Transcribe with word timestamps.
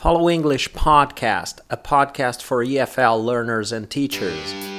Follow 0.00 0.30
English 0.30 0.72
Podcast, 0.72 1.58
a 1.68 1.76
podcast 1.76 2.40
for 2.40 2.64
EFL 2.64 3.22
learners 3.22 3.70
and 3.70 3.90
teachers. 3.90 4.69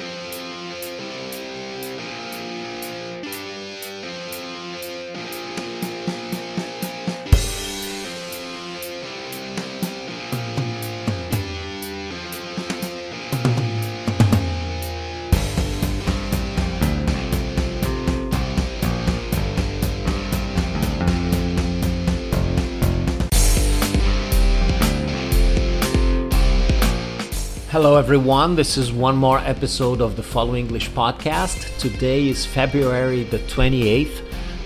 Hello, 27.84 27.96
everyone. 27.96 28.56
This 28.56 28.78
is 28.78 28.94
one 28.94 29.16
more 29.16 29.40
episode 29.40 30.02
of 30.02 30.16
the 30.16 30.22
Follow 30.22 30.56
English 30.56 30.92
podcast. 30.92 31.76
Today 31.80 32.28
is 32.28 32.46
February 32.46 33.24
the 33.24 33.40
28th, 33.40 34.22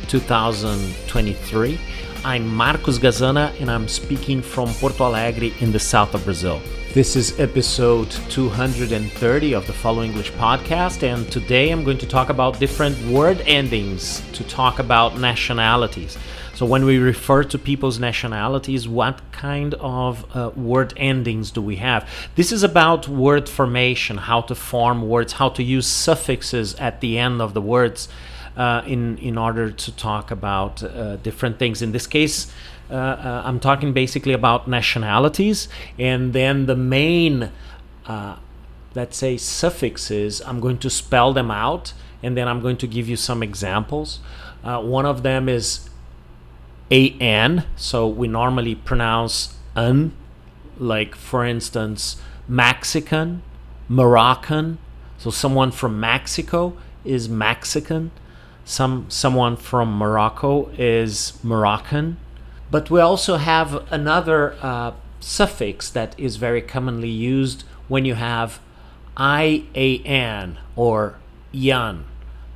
2023. 0.09 1.79
I'm 2.25 2.45
Marcos 2.53 2.99
Gazana 2.99 3.57
and 3.61 3.71
I'm 3.71 3.87
speaking 3.87 4.41
from 4.41 4.67
Porto 4.67 5.05
Alegre 5.05 5.53
in 5.61 5.71
the 5.71 5.79
south 5.79 6.13
of 6.13 6.25
Brazil. 6.25 6.59
This 6.93 7.15
is 7.15 7.39
episode 7.39 8.11
230 8.11 9.53
of 9.53 9.65
the 9.65 9.71
Follow 9.71 10.03
English 10.03 10.33
podcast, 10.33 11.03
and 11.03 11.31
today 11.31 11.71
I'm 11.71 11.85
going 11.85 11.97
to 11.99 12.07
talk 12.07 12.27
about 12.27 12.59
different 12.59 12.97
word 13.05 13.39
endings 13.45 14.21
to 14.33 14.43
talk 14.43 14.79
about 14.79 15.19
nationalities. 15.19 16.17
So, 16.55 16.65
when 16.65 16.85
we 16.85 16.99
refer 16.99 17.43
to 17.43 17.59
people's 17.59 17.99
nationalities, 17.99 18.87
what 18.87 19.19
kind 19.33 19.73
of 19.73 20.25
uh, 20.33 20.51
word 20.55 20.93
endings 20.95 21.51
do 21.51 21.61
we 21.61 21.75
have? 21.75 22.09
This 22.35 22.53
is 22.53 22.63
about 22.63 23.09
word 23.09 23.49
formation, 23.49 24.15
how 24.15 24.39
to 24.43 24.55
form 24.55 25.09
words, 25.09 25.33
how 25.33 25.49
to 25.49 25.61
use 25.61 25.85
suffixes 25.85 26.73
at 26.75 27.01
the 27.01 27.17
end 27.17 27.41
of 27.41 27.53
the 27.53 27.61
words 27.61 28.07
uh, 28.55 28.83
in, 28.87 29.17
in 29.17 29.37
order 29.37 29.69
to 29.69 29.91
talk 29.97 30.31
about 30.31 30.81
uh, 30.81 31.17
different 31.17 31.59
things. 31.59 31.81
In 31.81 31.91
this 31.91 32.07
case, 32.07 32.53
uh, 32.89 32.93
uh, 32.93 33.41
I'm 33.43 33.59
talking 33.59 33.91
basically 33.91 34.31
about 34.31 34.65
nationalities, 34.65 35.67
and 35.99 36.31
then 36.31 36.67
the 36.67 36.75
main, 36.77 37.51
uh, 38.05 38.37
let's 38.93 39.17
say, 39.17 39.35
suffixes, 39.35 40.41
I'm 40.45 40.61
going 40.61 40.77
to 40.77 40.89
spell 40.89 41.33
them 41.33 41.51
out, 41.51 41.91
and 42.23 42.37
then 42.37 42.47
I'm 42.47 42.61
going 42.61 42.77
to 42.77 42.87
give 42.87 43.09
you 43.09 43.17
some 43.17 43.43
examples. 43.43 44.21
one 44.63 45.05
of 45.05 45.21
them 45.21 45.49
is 45.49 45.89
an 46.91 47.63
so 47.75 48.07
we 48.07 48.27
normally 48.27 48.75
pronounce 48.75 49.55
an 49.75 50.11
like 50.77 51.15
for 51.15 51.45
instance 51.45 52.17
mexican 52.47 53.41
moroccan 53.89 54.77
so 55.17 55.29
someone 55.29 55.71
from 55.71 55.99
mexico 55.99 56.75
is 57.03 57.27
mexican 57.27 58.11
some 58.63 59.05
someone 59.09 59.55
from 59.55 59.97
morocco 59.97 60.69
is 60.77 61.33
moroccan 61.43 62.17
but 62.69 62.89
we 62.89 62.99
also 62.99 63.37
have 63.37 63.91
another 63.91 64.55
uh, 64.61 64.91
suffix 65.19 65.89
that 65.89 66.17
is 66.19 66.35
very 66.35 66.61
commonly 66.61 67.09
used 67.09 67.63
when 67.87 68.05
you 68.05 68.15
have 68.15 68.59
ian 69.19 70.57
or 70.75 71.15
yan. 71.51 72.05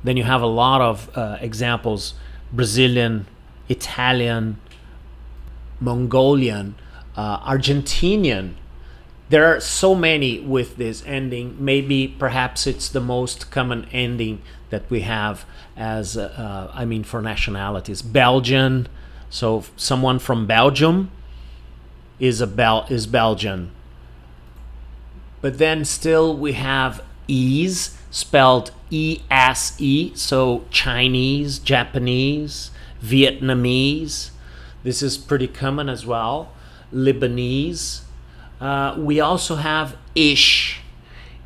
Then 0.04 0.16
you 0.16 0.24
have 0.24 0.42
a 0.42 0.46
lot 0.46 0.80
of 0.80 1.10
uh, 1.16 1.38
examples 1.40 2.14
brazilian 2.52 3.26
Italian, 3.70 4.58
Mongolian, 5.80 6.74
uh, 7.16 7.38
Argentinian. 7.50 8.54
There 9.30 9.46
are 9.46 9.60
so 9.60 9.94
many 9.94 10.40
with 10.40 10.76
this 10.76 11.02
ending. 11.06 11.56
Maybe 11.58 12.08
perhaps 12.08 12.66
it's 12.66 12.88
the 12.88 13.00
most 13.00 13.50
common 13.50 13.86
ending 13.92 14.42
that 14.70 14.90
we 14.90 15.00
have 15.02 15.44
as, 15.76 16.16
uh, 16.16 16.70
I 16.74 16.84
mean, 16.84 17.04
for 17.04 17.22
nationalities. 17.22 18.02
Belgian, 18.02 18.88
so 19.30 19.64
someone 19.76 20.18
from 20.18 20.46
Belgium 20.46 21.10
is 22.18 22.40
a 22.40 22.46
Bel- 22.46 22.86
is 22.90 23.06
Belgian. 23.06 23.70
But 25.40 25.58
then 25.58 25.84
still 25.84 26.36
we 26.36 26.52
have 26.52 27.02
ease 27.28 27.96
spelled 28.10 28.72
E 28.90 29.20
S 29.30 29.76
E, 29.78 30.12
so 30.14 30.64
Chinese, 30.70 31.60
Japanese, 31.60 32.72
Vietnamese. 33.02 34.30
This 34.82 35.02
is 35.02 35.18
pretty 35.18 35.48
common 35.48 35.88
as 35.88 36.06
well. 36.06 36.52
Lebanese. 36.92 38.02
Uh, 38.60 38.94
we 38.98 39.20
also 39.20 39.56
have 39.56 39.96
ish 40.14 40.80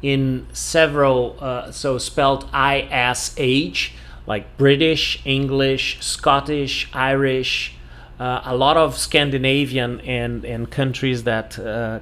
in 0.02 0.46
several, 0.52 1.36
uh, 1.40 1.70
so 1.70 1.98
spelled 1.98 2.48
I 2.52 2.80
S 2.90 3.34
H, 3.38 3.92
like 4.26 4.56
British, 4.56 5.20
English, 5.24 5.98
Scottish, 6.00 6.88
Irish, 6.92 7.74
uh, 8.18 8.40
a 8.44 8.56
lot 8.56 8.76
of 8.76 8.96
Scandinavian 8.96 10.00
and, 10.00 10.44
and 10.44 10.70
countries 10.70 11.24
that 11.24 11.58
uh, 11.58 12.00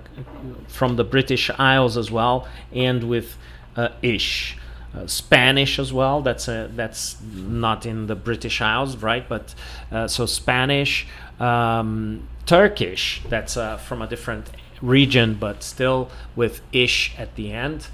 from 0.69 0.97
the 0.97 1.05
British 1.05 1.51
Isles 1.59 1.97
as 1.97 2.11
well, 2.11 2.49
and 2.73 3.05
with 3.05 3.37
uh, 3.77 3.89
ish. 4.03 4.57
Uh, 4.95 5.07
Spanish 5.07 5.79
as 5.79 5.91
well. 5.91 6.21
That's 6.21 6.49
a, 6.49 6.71
that's 6.75 7.17
not 7.23 7.87
in 7.87 8.09
the 8.09 8.15
British 8.15 8.61
Isles, 8.61 8.97
right? 8.97 9.27
But 9.27 9.55
uh, 9.91 10.07
so 10.07 10.27
Spanish, 10.27 11.07
um, 11.41 12.29
Turkish. 12.45 13.23
That's 13.29 13.57
uh, 13.57 13.79
from 13.79 14.03
a 14.03 14.07
different 14.07 14.51
region, 14.83 15.35
but 15.41 15.63
still 15.63 16.11
with 16.37 16.61
ish 16.73 17.15
at 17.17 17.35
the 17.37 17.53
end. 17.53 17.87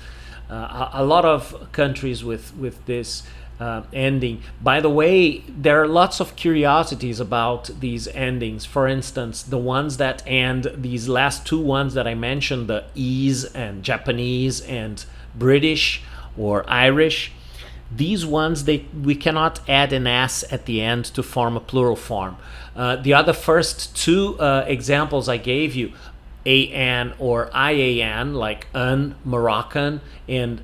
Uh, 0.51 0.55
a, 0.55 0.91
a, 0.95 1.05
lot 1.05 1.25
of 1.25 1.71
countries 1.73 2.25
with 2.25 2.57
with 2.57 2.85
this. 2.87 3.23
Uh, 3.61 3.83
ending. 3.93 4.41
By 4.63 4.81
the 4.81 4.89
way, 4.89 5.39
there 5.49 5.83
are 5.83 5.89
lots 5.89 6.21
of 6.21 6.37
curiosities 6.37 7.19
about 7.19 7.69
these 7.81 8.07
endings. 8.07 8.65
For 8.65 8.87
instance, 8.87 9.43
the 9.43 9.59
ones 9.59 9.97
that 9.97 10.23
end, 10.25 10.71
these 10.77 11.09
last 11.09 11.45
two 11.45 11.61
ones 11.61 11.95
that 11.95 12.07
I 12.07 12.15
mentioned, 12.15 12.69
the 12.69 12.85
E's 12.95 13.45
and 13.45 13.83
Japanese 13.83 14.61
and 14.61 15.05
British, 15.35 16.05
or 16.39 16.65
Irish. 16.69 17.33
These 17.91 18.27
ones, 18.27 18.65
they 18.65 18.85
we 19.03 19.15
cannot 19.15 19.61
add 19.69 19.93
an 19.93 20.07
s 20.07 20.45
at 20.53 20.67
the 20.67 20.83
end 20.83 21.07
to 21.07 21.23
form 21.23 21.57
a 21.57 21.61
plural 21.61 21.97
form. 21.97 22.37
Uh, 22.77 22.97
the 22.97 23.15
other 23.15 23.33
first 23.33 23.97
two 23.97 24.39
uh, 24.39 24.65
examples 24.67 25.29
I 25.29 25.39
gave 25.39 25.75
you, 25.75 25.93
an 26.47 27.15
or 27.19 27.51
ian, 27.55 28.35
like 28.35 28.69
un 28.75 29.15
Moroccan, 29.25 30.01
and 30.29 30.63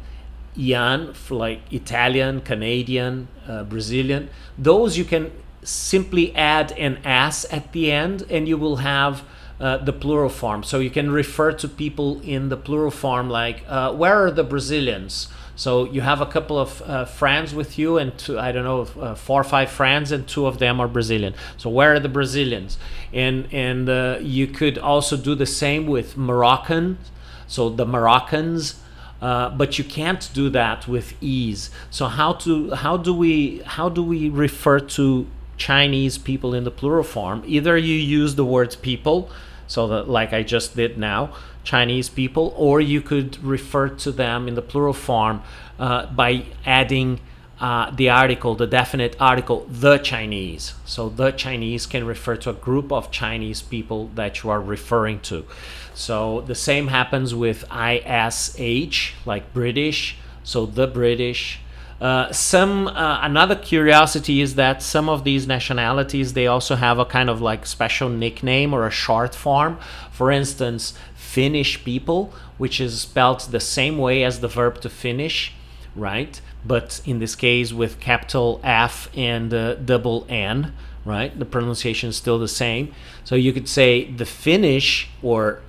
yan, 0.55 1.15
like 1.31 1.61
Italian, 1.73 2.41
Canadian, 2.41 3.29
uh, 3.49 3.65
Brazilian. 3.65 4.29
Those 4.59 4.99
you 4.99 5.05
can 5.05 5.33
simply 5.63 6.35
add 6.37 6.73
an 6.73 6.99
s 7.05 7.47
at 7.51 7.73
the 7.73 7.91
end, 7.91 8.25
and 8.31 8.47
you 8.47 8.59
will 8.59 8.77
have 8.77 9.25
uh, 9.61 9.79
the 9.79 9.93
plural 9.93 10.29
form. 10.29 10.63
So 10.63 10.81
you 10.81 10.91
can 10.91 11.11
refer 11.11 11.53
to 11.53 11.69
people 11.69 12.21
in 12.23 12.49
the 12.49 12.57
plural 12.57 12.91
form, 12.91 13.31
like, 13.31 13.65
uh, 13.69 13.93
where 13.93 14.25
are 14.25 14.31
the 14.31 14.45
Brazilians? 14.45 15.29
So 15.57 15.85
you 15.85 16.01
have 16.01 16.21
a 16.21 16.27
couple 16.27 16.59
of 16.59 16.83
uh, 16.83 17.05
friends 17.05 17.55
with 17.55 17.79
you, 17.79 17.97
and 17.97 18.17
two, 18.19 18.39
I 18.39 18.51
don't 18.51 18.65
know, 18.65 18.89
uh, 19.01 19.15
four 19.15 19.41
or 19.41 19.45
five 19.45 19.71
friends, 19.71 20.11
and 20.11 20.27
two 20.27 20.47
of 20.47 20.59
them 20.59 20.81
are 20.81 20.89
Brazilian. 20.89 21.35
So 21.57 21.71
where 21.71 21.95
are 21.95 22.01
the 22.01 22.09
Brazilians? 22.09 22.77
And 23.13 23.47
and 23.53 23.89
uh, 23.89 24.19
you 24.21 24.49
could 24.49 24.79
also 24.79 25.17
do 25.17 25.37
the 25.37 25.47
same 25.47 25.87
with 25.87 26.17
Moroccan. 26.17 26.99
So 27.47 27.69
the 27.69 27.87
Moroccans. 27.87 28.81
Uh, 29.23 29.49
but 29.49 29.79
you 29.79 29.85
can't 29.85 30.29
do 30.35 30.51
that 30.51 30.87
with 30.87 31.15
ease. 31.23 31.71
So 31.91 32.09
how 32.09 32.35
to 32.35 32.73
how 32.73 32.99
do 32.99 33.15
we 33.15 33.63
how 33.65 33.89
do 33.89 34.03
we 34.03 34.29
refer 34.29 34.81
to 34.81 35.27
Chinese 35.69 36.19
people 36.19 36.53
in 36.59 36.65
the 36.65 36.71
plural 36.71 37.05
form? 37.17 37.43
Either 37.47 37.75
you 37.77 37.95
use 37.95 38.35
the 38.35 38.45
word 38.45 38.77
people, 38.83 39.31
so 39.67 39.89
that 39.89 40.09
like 40.09 40.33
I 40.33 40.43
just 40.43 40.77
did 40.77 40.99
now, 40.99 41.33
Chinese 41.63 42.09
people, 42.11 42.53
or 42.57 42.83
you 42.83 43.01
could 43.01 43.43
refer 43.43 43.89
to 44.05 44.13
them 44.13 44.47
in 44.49 44.55
the 44.57 44.67
plural 44.73 44.93
form 44.93 45.43
uh, 45.79 46.05
by 46.07 46.45
adding 46.67 47.21
uh, 47.61 47.91
the 47.91 48.11
article, 48.11 48.55
the 48.55 48.67
definite 48.67 49.17
article, 49.19 49.67
the 49.71 49.97
Chinese. 49.99 50.75
So 50.85 51.09
the 51.09 51.31
Chinese 51.31 51.87
can 51.87 52.05
refer 52.05 52.37
to 52.37 52.51
a 52.51 52.59
group 52.69 52.93
of 52.93 53.11
Chinese 53.11 53.63
people 53.63 54.11
that 54.17 54.43
you 54.43 54.51
are 54.51 54.61
referring 54.61 55.21
to. 55.21 55.47
So 55.95 56.43
the 56.43 56.55
same 56.55 56.89
happens 56.89 57.35
with 57.35 57.65
ISH, 57.73 59.15
like 59.25 59.55
British. 59.55 60.19
So 60.43 60.67
the 60.67 60.87
British, 60.87 61.61
uh, 62.01 62.33
some 62.33 62.89
uh, 62.89 63.21
another 63.23 63.55
curiosity 63.55 64.41
is 64.41 64.57
that 64.57 64.83
some 64.83 65.09
of 65.09 65.25
these 65.25 65.47
nationalities 65.47 66.33
they 66.33 66.47
also 66.47 66.75
have 66.75 66.99
a 66.99 67.05
kind 67.05 67.31
of 67.31 67.41
like 67.41 67.67
special 67.67 68.09
nickname 68.09 68.75
or 68.75 68.87
a 68.87 68.91
short 68.91 69.35
form. 69.35 69.79
For 70.11 70.31
instance, 70.31 70.95
Finnish 71.15 71.85
people, 71.85 72.33
which 72.59 72.81
is 72.81 73.01
spelled 73.01 73.41
the 73.41 73.61
same 73.61 73.99
way 73.99 74.23
as 74.23 74.41
the 74.41 74.49
verb 74.49 74.81
to 74.83 74.89
finish, 74.89 75.53
right? 75.97 76.41
But 76.65 77.01
in 77.05 77.19
this 77.19 77.35
case 77.35 77.73
with 77.73 78.01
capital 78.01 78.61
F 78.63 79.09
and 79.17 79.53
uh, 79.53 79.75
double 79.75 80.27
N, 80.29 80.73
right? 81.05 81.37
The 81.39 81.45
pronunciation 81.45 82.11
is 82.11 82.17
still 82.17 82.39
the 82.39 82.49
same. 82.49 82.93
So 83.25 83.35
you 83.35 83.53
could 83.53 83.69
say 83.69 84.11
the 84.11 84.27
Finnish 84.27 85.09
or 85.23 85.61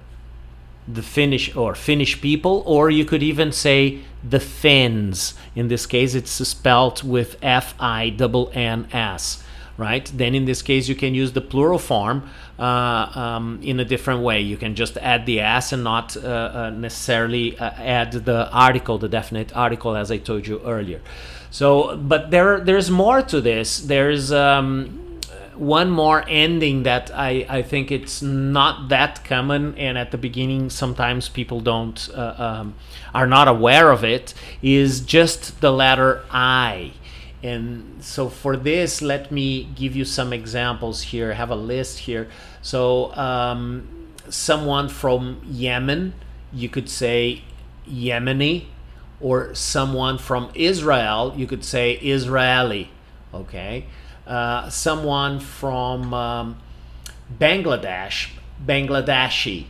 the 0.88 1.02
Finnish 1.02 1.56
or 1.56 1.76
Finnish 1.76 2.22
people, 2.22 2.64
or 2.66 2.90
you 2.90 3.06
could 3.06 3.24
even 3.24 3.52
say 3.52 4.00
the 4.30 4.40
Finns. 4.40 5.34
In 5.56 5.68
this 5.68 5.86
case, 5.86 6.14
it's 6.14 6.32
spelled 6.32 7.04
with 7.04 7.38
F 7.42 7.74
I 7.80 8.16
N 8.20 8.48
N 8.54 8.88
S, 8.92 9.44
right? 9.78 10.12
Then 10.16 10.36
in 10.36 10.46
this 10.46 10.62
case, 10.62 10.88
you 10.88 10.96
can 10.96 11.16
use 11.16 11.34
the 11.34 11.42
plural 11.42 11.80
form 11.80 12.30
uh, 12.60 12.64
um, 13.16 13.60
in 13.62 13.80
a 13.80 13.86
different 13.86 14.22
way. 14.22 14.42
You 14.42 14.58
can 14.58 14.76
just 14.76 14.98
add 14.98 15.26
the 15.26 15.40
s 15.40 15.74
and 15.74 15.84
not 15.84 16.16
uh, 16.18 16.22
uh, 16.22 16.70
necessarily 16.70 17.58
uh, 17.58 17.72
add 17.78 18.12
the 18.12 18.50
article, 18.52 18.98
the 18.98 19.10
definite 19.10 19.56
article, 19.56 19.96
as 19.96 20.12
I 20.12 20.18
told 20.18 20.48
you 20.48 20.62
earlier. 20.66 21.02
So, 21.52 21.96
but 21.98 22.32
there, 22.32 22.60
there's 22.60 22.92
more 22.92 23.22
to 23.22 23.42
this. 23.42 23.80
There's 23.80 24.32
um, 24.32 25.05
one 25.58 25.90
more 25.90 26.24
ending 26.28 26.84
that 26.84 27.12
I, 27.14 27.46
I 27.50 27.62
think 27.62 27.92
it's 27.92 28.22
not 28.22 28.90
that 28.90 29.24
common 29.24 29.76
and 29.78 29.98
at 29.98 30.12
the 30.12 30.18
beginning 30.18 30.70
sometimes 30.70 31.30
people 31.30 31.62
don't 31.62 32.10
uh, 32.14 32.36
um, 32.38 32.76
are 33.14 33.28
not 33.28 33.48
aware 33.48 33.92
of 33.92 34.04
it 34.04 34.34
is 34.62 35.02
just 35.02 35.62
the 35.62 35.72
letter 35.72 36.24
I. 36.30 36.94
And 37.42 38.04
so 38.04 38.30
for 38.30 38.58
this 38.58 39.02
let 39.02 39.32
me 39.32 39.64
give 39.76 39.96
you 39.96 40.06
some 40.06 40.34
examples 40.34 41.02
here. 41.02 41.32
I 41.32 41.36
have 41.36 41.52
a 41.52 41.56
list 41.56 42.00
here. 42.00 42.28
So 42.62 43.14
um, 43.16 43.88
someone 44.30 44.90
from 44.90 45.42
Yemen 45.46 46.14
you 46.54 46.70
could 46.70 46.90
say 46.90 47.44
Yemeni 47.88 48.66
or 49.22 49.54
someone 49.56 50.18
from 50.18 50.52
Israel 50.54 51.34
you 51.38 51.48
could 51.48 51.64
say 51.64 51.94
Israeli 51.94 52.90
okay 53.34 53.86
uh, 54.28 54.70
someone 54.70 55.40
from 55.40 56.14
um, 56.14 56.58
Bangladesh, 57.40 58.30
Bangladeshi. 58.66 59.66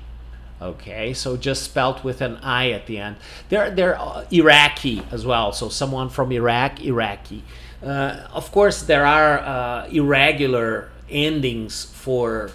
Okay, 0.61 1.13
so 1.13 1.35
just 1.35 1.63
spelt 1.63 2.03
with 2.03 2.21
an 2.21 2.37
I 2.37 2.71
at 2.71 2.85
the 2.87 2.97
end. 2.97 3.17
They're, 3.49 3.69
they're 3.69 3.99
uh, 3.99 4.25
Iraqi 4.31 5.03
as 5.11 5.25
well, 5.25 5.51
so 5.51 5.67
someone 5.69 6.09
from 6.09 6.31
Iraq, 6.31 6.81
Iraqi. 6.81 7.43
Uh, 7.83 8.27
of 8.31 8.51
course, 8.51 8.81
there 8.81 9.05
are 9.05 9.39
uh, 9.39 9.87
irregular 9.89 10.89
endings 11.09 11.85
for 11.85 12.51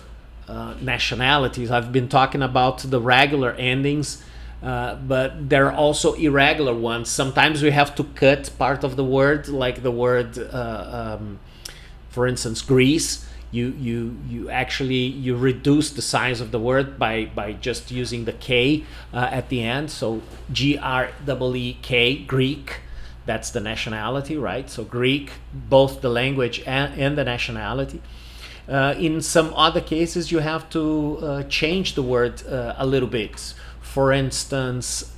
uh, 0.49 0.75
nationalities. 0.81 1.71
I've 1.71 1.93
been 1.93 2.09
talking 2.09 2.43
about 2.43 2.79
the 2.79 3.01
regular 3.01 3.53
endings. 3.53 4.25
Uh, 4.63 4.95
but 4.95 5.49
there 5.49 5.67
are 5.67 5.73
also 5.73 6.13
irregular 6.15 6.75
ones. 6.75 7.09
Sometimes 7.09 7.63
we 7.63 7.71
have 7.71 7.95
to 7.95 8.05
cut 8.05 8.51
part 8.59 8.85
of 8.85 8.97
the 8.97 9.05
word, 9.05 9.49
like 9.49 9.83
the 9.83 9.91
word 9.91 10.37
um, 10.53 11.39
for 12.11 12.27
instance, 12.27 12.61
Greece, 12.61 13.27
you 13.53 13.75
you 13.79 14.17
you 14.29 14.51
actually 14.51 14.95
you 14.95 15.37
reduce 15.37 15.91
the 15.91 16.03
size 16.03 16.41
of 16.41 16.51
the 16.51 16.59
word 16.59 16.99
by 16.99 17.25
by 17.35 17.53
just 17.53 17.91
using 17.91 18.25
the 18.25 18.33
k 18.33 18.85
uh, 19.13 19.29
at 19.31 19.49
the 19.49 19.63
end. 19.63 19.91
So 19.91 20.23
G 20.53 20.79
R 20.79 21.09
E 21.27 21.33
E 21.55 21.79
K 21.83 22.17
Greek. 22.17 22.81
That's 23.27 23.51
the 23.51 23.61
nationality, 23.61 24.37
right? 24.37 24.69
So 24.69 24.83
Greek, 24.83 25.33
both 25.53 26.01
the 26.01 26.09
language 26.09 26.63
and, 26.67 26.99
and 27.01 27.19
the 27.19 27.25
nationality. 27.25 28.01
Uh, 28.69 28.95
in 28.99 29.21
some 29.21 29.53
other 29.55 29.81
cases, 29.81 30.33
you 30.33 30.39
have 30.39 30.69
to 30.71 31.19
uh, 31.19 31.43
change 31.45 31.95
the 31.95 32.03
word 32.03 32.47
uh, 32.47 32.75
a 32.79 32.87
little 32.87 33.09
bit. 33.09 33.55
For 33.81 34.13
instance, 34.13 35.13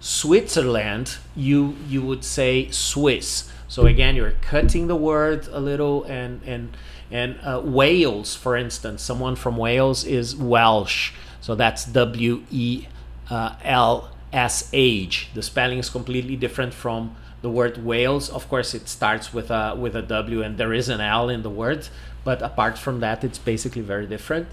Switzerland, 0.00 1.16
you 1.34 1.76
you 1.88 2.02
would 2.02 2.24
say 2.24 2.70
Swiss 2.70 3.50
so 3.68 3.84
again, 3.84 4.16
you're 4.16 4.32
cutting 4.40 4.86
the 4.86 4.96
word 4.96 5.46
a 5.48 5.60
little, 5.60 6.04
and 6.04 6.40
and 6.44 6.74
and 7.10 7.38
uh, 7.42 7.60
Wales, 7.62 8.34
for 8.34 8.56
instance, 8.56 9.02
someone 9.02 9.36
from 9.36 9.58
Wales 9.58 10.04
is 10.04 10.34
Welsh. 10.34 11.12
So 11.42 11.54
that's 11.54 11.84
W 11.84 12.44
E 12.50 12.86
L 13.30 14.10
S 14.32 14.70
H. 14.72 15.28
The 15.34 15.42
spelling 15.42 15.78
is 15.78 15.90
completely 15.90 16.34
different 16.34 16.72
from 16.72 17.14
the 17.42 17.50
word 17.50 17.84
Wales. 17.84 18.30
Of 18.30 18.48
course, 18.48 18.74
it 18.74 18.88
starts 18.88 19.34
with 19.34 19.50
a 19.50 19.76
with 19.78 19.94
a 19.94 20.02
W, 20.02 20.42
and 20.42 20.56
there 20.56 20.72
is 20.72 20.88
an 20.88 21.02
L 21.02 21.28
in 21.28 21.42
the 21.42 21.50
word. 21.50 21.88
But 22.24 22.40
apart 22.40 22.78
from 22.78 23.00
that, 23.00 23.22
it's 23.22 23.38
basically 23.38 23.82
very 23.82 24.06
different. 24.06 24.48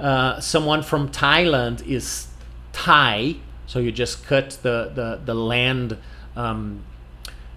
Uh, 0.00 0.40
someone 0.40 0.82
from 0.82 1.10
Thailand 1.10 1.86
is 1.86 2.28
Thai. 2.72 3.36
So 3.66 3.78
you 3.78 3.92
just 3.92 4.26
cut 4.26 4.58
the 4.62 4.90
the 4.94 5.20
the 5.24 5.34
land. 5.34 5.98
Um, 6.36 6.84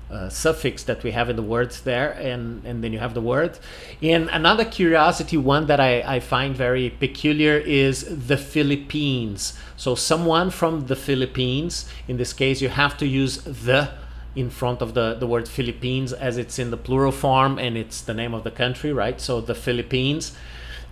uh, 0.10 0.30
suffix 0.30 0.84
that 0.84 1.04
we 1.04 1.12
have 1.12 1.30
in 1.30 1.36
the 1.36 1.42
words 1.42 1.82
there, 1.82 2.12
and, 2.12 2.66
and 2.66 2.84
then 2.84 2.94
you 2.94 3.00
have 3.00 3.14
the 3.14 3.22
word. 3.22 3.60
And 4.02 4.30
another 4.30 4.64
curiosity, 4.64 5.36
one 5.36 5.68
that 5.68 5.80
I, 5.80 6.02
I 6.02 6.20
find 6.22 6.56
very 6.56 6.90
peculiar, 6.90 7.58
is 7.58 8.28
the 8.28 8.38
Philippines. 8.38 9.58
So, 9.76 9.96
someone 9.96 10.50
from 10.50 10.88
the 10.88 10.96
Philippines, 10.96 11.90
in 12.08 12.18
this 12.18 12.32
case, 12.32 12.62
you 12.62 12.70
have 12.70 12.98
to 12.98 13.06
use 13.06 13.40
the 13.40 13.90
in 14.36 14.50
front 14.52 14.82
of 14.82 14.94
the, 14.94 15.16
the 15.16 15.26
word 15.26 15.48
Philippines 15.48 16.14
as 16.14 16.38
it's 16.38 16.60
in 16.60 16.70
the 16.70 16.78
plural 16.78 17.12
form 17.12 17.58
and 17.58 17.76
it's 17.76 18.02
the 18.02 18.14
name 18.14 18.36
of 18.36 18.44
the 18.44 18.52
country, 18.52 18.94
right? 18.94 19.20
So, 19.20 19.42
the 19.42 19.56
Philippines. 19.56 20.38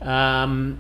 Um, 0.01 0.79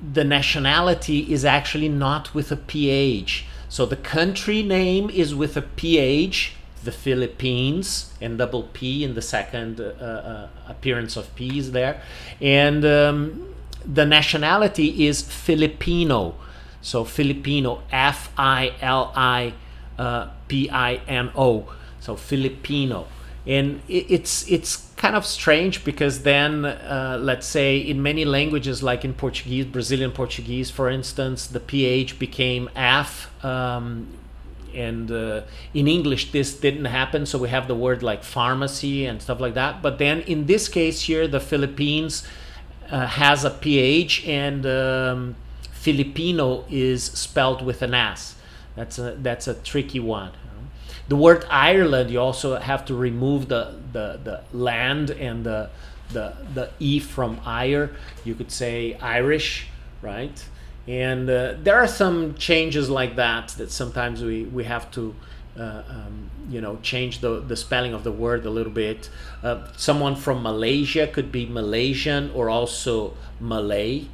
the 0.00 0.24
nationality 0.24 1.30
is 1.30 1.44
actually 1.44 1.90
not 1.90 2.32
with 2.32 2.50
a 2.50 2.56
PH. 2.56 3.44
So, 3.70 3.86
the 3.86 3.96
country 3.96 4.62
name 4.62 5.08
is 5.08 5.34
with 5.34 5.56
a 5.56 5.62
PH 5.62 6.56
the 6.84 6.92
Philippines 6.92 8.12
and 8.20 8.38
double 8.38 8.64
P 8.72 9.04
in 9.04 9.14
the 9.14 9.22
second 9.22 9.80
uh, 9.80 9.84
uh, 9.84 10.48
appearance 10.68 11.16
of 11.16 11.34
P 11.34 11.58
is 11.58 11.72
there. 11.72 12.02
And 12.40 12.84
um, 12.84 13.54
the 13.84 14.06
nationality 14.06 15.06
is 15.06 15.22
Filipino. 15.22 16.34
So 16.82 17.04
Filipino, 17.04 17.82
F 17.92 18.32
I 18.36 18.72
L 18.80 19.12
I 19.14 19.52
P 20.48 20.70
I 20.70 20.94
N 21.06 21.30
O. 21.36 21.70
So 22.00 22.16
Filipino. 22.16 23.06
And 23.46 23.82
it's 23.88 24.48
it's 24.48 24.89
kind 25.00 25.16
of 25.16 25.24
strange 25.24 25.82
because 25.82 26.24
then, 26.24 26.66
uh, 26.66 27.18
let's 27.18 27.46
say, 27.46 27.78
in 27.78 28.02
many 28.02 28.26
languages, 28.26 28.82
like 28.82 29.02
in 29.02 29.14
Portuguese, 29.14 29.64
Brazilian 29.64 30.12
Portuguese, 30.12 30.70
for 30.70 30.90
instance, 30.90 31.46
the 31.46 31.58
PH 31.58 32.18
became 32.18 32.68
F 32.76 33.32
um, 33.42 34.06
and 34.74 35.10
uh, 35.10 35.40
in 35.74 35.88
english 35.88 36.30
this 36.30 36.54
didn't 36.54 36.84
happen 36.84 37.26
so 37.26 37.36
we 37.36 37.48
have 37.48 37.66
the 37.66 37.74
word 37.74 38.04
like 38.04 38.22
pharmacy 38.22 39.04
and 39.04 39.20
stuff 39.20 39.40
like 39.40 39.54
that. 39.54 39.82
But 39.82 39.98
then 39.98 40.20
in 40.20 40.46
this 40.46 40.68
case 40.68 41.02
here 41.02 41.26
the 41.26 41.40
philippines 41.40 42.22
uh, 42.88 43.06
has 43.06 43.44
a 43.44 43.50
ph 43.50 44.24
and 44.28 44.64
um, 44.64 45.34
filipino 45.72 46.64
is 46.70 47.02
spelled 47.02 47.62
with 47.62 47.82
an 47.82 47.94
s. 47.94 48.36
That's 48.76 48.96
a 48.98 49.16
that's 49.18 49.48
a 49.48 49.54
tricky 49.54 49.98
one 49.98 50.30
the 51.10 51.16
word 51.16 51.44
ireland 51.50 52.10
you 52.10 52.20
also 52.20 52.48
have 52.58 52.84
to 52.84 52.94
remove 52.94 53.48
the 53.48 53.62
the, 53.92 54.06
the 54.24 54.36
land 54.56 55.10
and 55.10 55.44
the 55.44 55.68
the 56.12 56.34
the 56.54 56.70
e 56.78 56.98
from 56.98 57.38
ire 57.44 57.90
you 58.24 58.34
could 58.34 58.50
say 58.50 58.94
irish 59.18 59.66
right? 60.02 60.44
And 60.88 61.28
uh, 61.28 61.54
there 61.62 61.76
are 61.76 61.86
some 61.86 62.34
changes 62.34 62.88
like 62.88 63.16
that 63.16 63.48
that 63.58 63.70
sometimes 63.70 64.22
we, 64.22 64.44
we 64.44 64.64
have 64.64 64.90
to 64.92 65.14
uh, 65.58 65.82
um, 65.88 66.30
you 66.48 66.60
know 66.60 66.78
change 66.82 67.20
the, 67.20 67.40
the 67.40 67.56
spelling 67.56 67.92
of 67.92 68.04
the 68.04 68.12
word 68.12 68.46
a 68.46 68.50
little 68.50 68.72
bit. 68.72 69.10
Uh, 69.42 69.66
someone 69.76 70.16
from 70.16 70.42
malaysia 70.42 71.06
could 71.06 71.30
be 71.32 71.44
malaysian 71.46 72.30
or 72.32 72.48
also 72.48 73.14
malay 73.40 74.06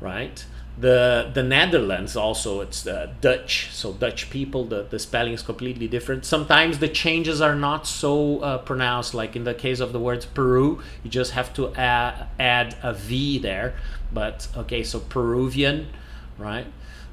right 0.00 0.44
the 0.76 1.30
the 1.34 1.42
netherlands 1.42 2.16
also 2.16 2.60
it's 2.60 2.84
uh, 2.84 3.08
dutch 3.20 3.68
so 3.70 3.92
dutch 3.92 4.28
people 4.28 4.64
the, 4.64 4.82
the 4.90 4.98
spelling 4.98 5.32
is 5.32 5.40
completely 5.40 5.86
different 5.86 6.24
sometimes 6.24 6.80
the 6.80 6.88
changes 6.88 7.40
are 7.40 7.54
not 7.54 7.86
so 7.86 8.40
uh, 8.40 8.58
pronounced 8.58 9.14
like 9.14 9.36
in 9.36 9.44
the 9.44 9.54
case 9.54 9.78
of 9.78 9.92
the 9.92 10.00
word 10.00 10.26
peru 10.34 10.82
you 11.04 11.10
just 11.10 11.30
have 11.30 11.54
to 11.54 11.72
add, 11.76 12.26
add 12.40 12.74
a 12.82 12.92
v 12.92 13.38
there 13.38 13.74
but 14.12 14.48
okay 14.56 14.82
so 14.82 14.98
peruvian 14.98 15.86
right? 16.38 16.66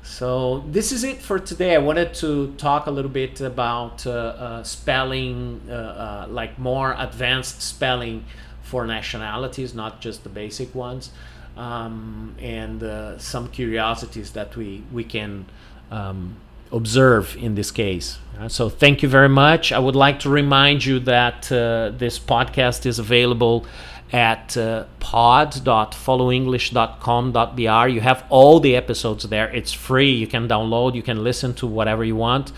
So 0.03 0.63
this 0.68 0.91
is 0.91 1.03
it 1.03 1.22
for 1.22 1.39
today. 1.39 1.75
I 1.75 1.77
wanted 1.77 2.13
to 2.15 2.53
talk 2.58 2.88
a 2.88 2.91
little 2.91 3.12
bit 3.12 3.39
about 3.41 4.06
uh, 4.08 4.12
uh, 4.12 4.63
spelling, 4.63 5.62
uh, 5.70 5.74
uh 5.74 6.27
like 6.30 6.58
more 6.58 6.96
advanced 6.98 7.62
spelling 7.62 8.25
for 8.63 8.86
nationalities, 8.88 9.74
not 9.74 10.01
just 10.01 10.24
the 10.24 10.30
basic 10.30 10.74
ones, 10.74 11.12
um, 11.58 12.36
and 12.39 12.84
uh, 12.84 13.17
some 13.17 13.50
curiosities 13.50 14.31
that 14.31 14.55
we 14.55 14.84
we 14.91 15.03
can 15.03 15.46
um, 15.91 16.38
observe 16.72 17.36
in 17.38 17.55
this 17.55 17.72
case. 17.72 18.20
So 18.48 18.70
thank 18.70 19.03
you 19.03 19.10
very 19.10 19.29
much. 19.29 19.72
I 19.72 19.79
would 19.79 19.96
like 19.96 20.20
to 20.22 20.29
remind 20.29 20.84
you 20.84 21.00
that 21.01 21.51
uh, 21.51 21.91
this 21.96 22.17
podcast 22.17 22.86
is 22.86 22.98
available 22.98 23.67
at 24.12 24.58
uh, 24.58 24.86
pod.followenglish.com.br. 25.00 27.88
You 27.88 28.01
have 28.01 28.25
all 28.29 28.60
the 28.60 28.75
episodes 28.75 29.24
there. 29.25 29.50
It's 29.50 29.72
free. 29.72 30.12
You 30.12 30.27
can 30.27 30.48
download, 30.48 30.96
you 30.96 31.03
can 31.03 31.24
listen 31.24 31.53
to 31.55 31.67
whatever 31.67 32.03
you 32.03 32.15
want. 32.15 32.51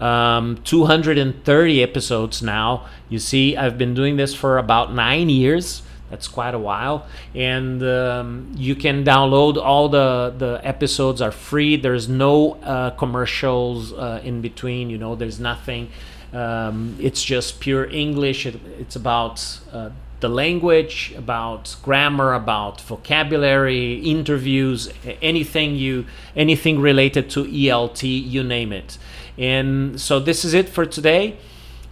Um, 0.00 0.58
230 0.64 1.82
episodes 1.82 2.42
now. 2.42 2.86
You 3.08 3.18
see, 3.18 3.56
I've 3.56 3.78
been 3.78 3.94
doing 3.94 4.16
this 4.16 4.34
for 4.34 4.58
about 4.58 4.92
nine 4.92 5.28
years. 5.28 5.82
That's 6.14 6.28
quite 6.28 6.54
a 6.54 6.60
while, 6.60 7.08
and 7.34 7.82
um, 7.82 8.52
you 8.56 8.76
can 8.76 9.02
download 9.02 9.56
all 9.56 9.88
the 9.88 10.32
the 10.38 10.60
episodes 10.62 11.20
are 11.20 11.32
free. 11.32 11.74
There's 11.74 12.08
no 12.08 12.52
uh, 12.62 12.90
commercials 12.90 13.92
uh, 13.92 14.20
in 14.22 14.40
between. 14.40 14.90
You 14.90 14.98
know, 14.98 15.16
there's 15.16 15.40
nothing. 15.40 15.90
Um, 16.32 16.96
it's 17.00 17.20
just 17.20 17.58
pure 17.58 17.86
English. 17.90 18.46
It, 18.46 18.60
it's 18.78 18.94
about 18.94 19.58
uh, 19.72 19.90
the 20.20 20.28
language, 20.28 21.12
about 21.16 21.74
grammar, 21.82 22.32
about 22.32 22.80
vocabulary, 22.82 23.94
interviews, 23.94 24.92
anything 25.20 25.74
you 25.74 26.06
anything 26.36 26.78
related 26.78 27.28
to 27.30 27.40
ELT, 27.42 28.04
you 28.04 28.44
name 28.44 28.72
it. 28.72 28.98
And 29.36 30.00
so 30.00 30.20
this 30.20 30.44
is 30.44 30.54
it 30.54 30.68
for 30.68 30.86
today. 30.86 31.38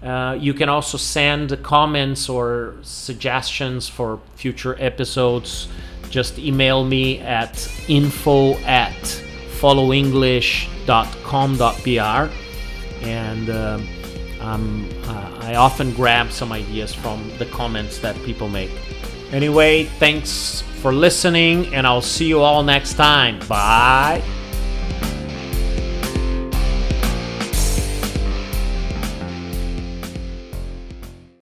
Uh, 0.03 0.37
you 0.39 0.53
can 0.53 0.69
also 0.69 0.99
send 0.99 1.63
comments 1.63 2.29
or 2.29 2.75
suggestions 2.83 3.89
for 3.89 4.21
future 4.37 4.77
episodes. 4.81 5.69
Just 6.11 6.39
email 6.39 6.85
me 6.85 7.21
at 7.21 7.67
info 7.89 8.59
at 8.59 8.93
followenglish.com.br 9.61 12.33
and 13.03 13.51
uh, 13.51 13.79
um, 14.41 14.89
uh, 15.05 15.39
I 15.41 15.55
often 15.55 15.93
grab 15.95 16.33
some 16.33 16.53
ideas 16.53 16.95
from 16.95 17.31
the 17.39 17.47
comments 17.47 17.99
that 17.99 18.17
people 18.25 18.49
make. 18.49 18.71
Anyway, 19.31 19.85
thanks 19.85 20.63
for 20.81 20.93
listening, 20.93 21.73
and 21.75 21.87
I'll 21.87 22.03
see 22.03 22.27
you 22.27 22.41
all 22.41 22.63
next 22.63 22.95
time. 22.95 23.39
Bye. 23.49 24.23